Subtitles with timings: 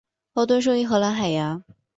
[0.33, 1.61] 豪敦生于荷兰海牙。